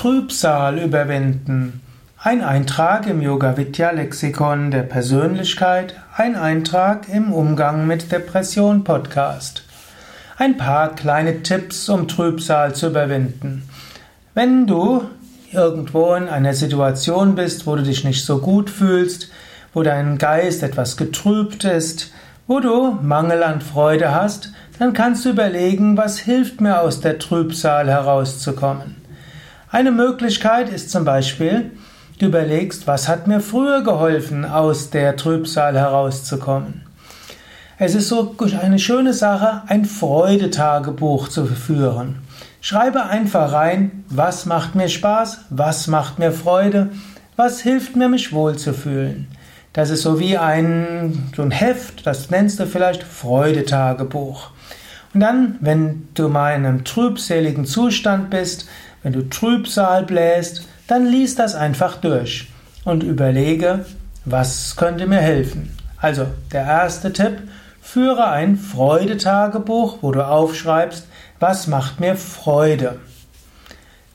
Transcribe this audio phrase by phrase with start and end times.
[0.00, 1.80] Trübsal überwinden.
[2.22, 9.64] Ein Eintrag im Yoga Vidya Lexikon der Persönlichkeit, ein Eintrag im Umgang mit Depression Podcast.
[10.36, 13.68] Ein paar kleine Tipps, um Trübsal zu überwinden.
[14.34, 15.02] Wenn du
[15.50, 19.32] irgendwo in einer Situation bist, wo du dich nicht so gut fühlst,
[19.74, 22.12] wo dein Geist etwas getrübt ist,
[22.46, 27.18] wo du Mangel an Freude hast, dann kannst du überlegen, was hilft mir aus der
[27.18, 29.07] Trübsal herauszukommen.
[29.70, 31.72] Eine Möglichkeit ist zum Beispiel,
[32.18, 36.86] du überlegst, was hat mir früher geholfen, aus der Trübsal herauszukommen.
[37.76, 42.16] Es ist so eine schöne Sache, ein Freudetagebuch zu führen.
[42.62, 46.88] Schreibe einfach rein, was macht mir Spaß, was macht mir Freude,
[47.36, 49.28] was hilft mir, mich wohlzufühlen.
[49.74, 54.50] Das ist so wie ein, so ein Heft, das nennst du vielleicht Freudetagebuch.
[55.14, 58.68] Und dann, wenn du mal in einem trübseligen Zustand bist,
[59.08, 62.46] wenn du Trübsal bläst, dann lies das einfach durch
[62.84, 63.86] und überlege,
[64.26, 65.74] was könnte mir helfen.
[65.96, 67.38] Also, der erste Tipp,
[67.80, 71.06] führe ein Freudetagebuch, wo du aufschreibst,
[71.40, 72.98] was macht mir Freude.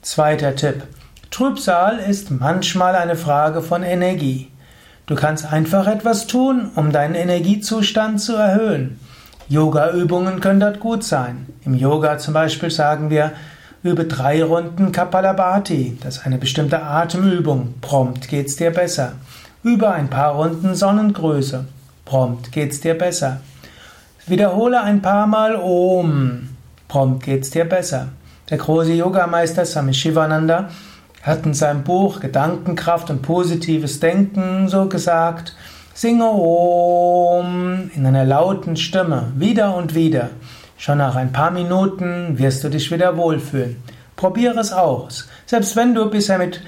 [0.00, 0.84] Zweiter Tipp,
[1.32, 4.48] Trübsal ist manchmal eine Frage von Energie.
[5.06, 9.00] Du kannst einfach etwas tun, um deinen Energiezustand zu erhöhen.
[9.48, 11.46] Yoga-Übungen können dort gut sein.
[11.64, 13.32] Im Yoga zum Beispiel sagen wir,
[13.84, 17.74] Übe drei Runden Kapalabhati, das ist eine bestimmte Atemübung.
[17.82, 19.12] Prompt geht's dir besser.
[19.62, 21.66] Übe ein paar Runden Sonnengröße.
[22.06, 23.42] Prompt geht's dir besser.
[24.26, 26.48] Wiederhole ein paar Mal Om.
[26.88, 28.08] Prompt geht's dir besser.
[28.48, 30.70] Der große Yogameister Swami Shivananda
[31.22, 35.54] hat in seinem Buch Gedankenkraft und positives Denken so gesagt,
[35.92, 40.30] singe Om in einer lauten Stimme, wieder und wieder.
[40.84, 43.82] Schon nach ein paar Minuten wirst du dich wieder wohlfühlen.
[44.16, 45.26] Probiere es aus.
[45.46, 46.60] Selbst wenn du bisher mit,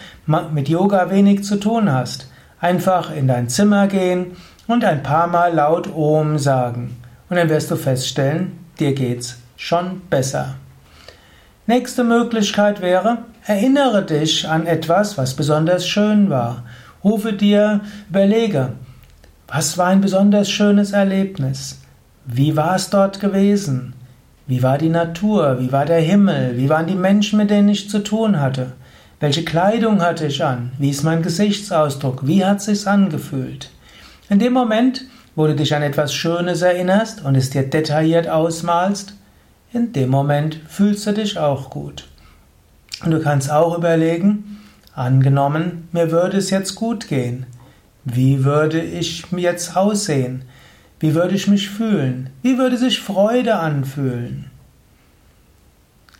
[0.55, 2.27] mit Yoga wenig zu tun hast.
[2.59, 4.28] Einfach in dein Zimmer gehen
[4.67, 6.97] und ein paar Mal laut Om sagen.
[7.28, 10.55] Und dann wirst du feststellen, dir geht's schon besser.
[11.66, 16.62] Nächste Möglichkeit wäre, erinnere dich an etwas, was besonders schön war.
[17.05, 18.72] Rufe dir, überlege,
[19.47, 21.82] was war ein besonders schönes Erlebnis?
[22.25, 23.93] Wie war es dort gewesen?
[24.48, 25.58] Wie war die Natur?
[25.58, 26.56] Wie war der Himmel?
[26.56, 28.72] Wie waren die Menschen, mit denen ich zu tun hatte?
[29.18, 30.70] Welche Kleidung hatte ich an?
[30.78, 32.26] Wie ist mein Gesichtsausdruck?
[32.28, 33.70] Wie hat sich's angefühlt?
[34.28, 35.02] In dem Moment,
[35.34, 39.14] wo du dich an etwas Schönes erinnerst und es dir detailliert ausmalst,
[39.72, 42.06] in dem Moment fühlst du dich auch gut.
[43.04, 44.60] Und du kannst auch überlegen,
[44.94, 47.46] angenommen, mir würde es jetzt gut gehen.
[48.04, 50.44] Wie würde ich jetzt aussehen?
[50.98, 52.30] Wie würde ich mich fühlen?
[52.42, 54.50] Wie würde sich Freude anfühlen?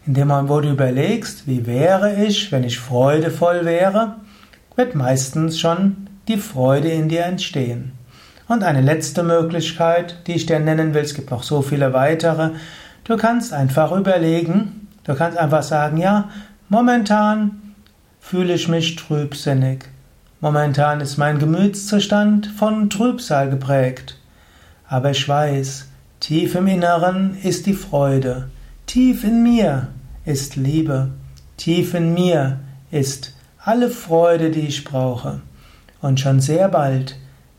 [0.06, 4.16] In dem Moment, wo du überlegst, wie wäre ich, wenn ich freudevoll wäre,
[4.76, 7.92] wird meistens schon die Freude in dir entstehen.
[8.48, 12.50] Und eine letzte Möglichkeit, die ich dir nennen will, es gibt noch so viele weitere,
[13.04, 16.28] du kannst einfach überlegen, du kannst einfach sagen, ja,
[16.69, 17.75] momentan
[18.20, 19.87] fühle ich mich trübsinnig.
[20.41, 24.19] Momentan ist mein Gemütszustand von Trübsal geprägt.
[24.89, 25.89] Aber ich weiß,
[26.21, 28.51] tief im Inneren ist die Freude,
[28.87, 29.89] tief in mir
[30.25, 31.11] ist Liebe,
[31.57, 32.61] tief in mir
[32.91, 35.41] ist alle Freude, die ich brauche.
[36.01, 37.17] Und schon sehr bald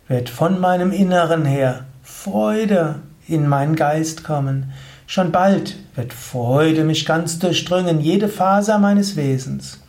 [0.08, 2.96] wird von meinem Inneren her Freude
[3.28, 4.72] in meinen Geist kommen.
[5.06, 9.84] Schon bald wird Freude mich ganz durchdringen, jede Faser meines Wesens.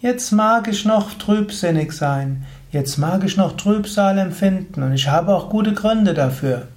[0.00, 5.34] Jetzt mag ich noch trübsinnig sein, Jetzt mag ich noch Trübsal empfinden und ich habe
[5.34, 6.68] auch gute Gründe dafür.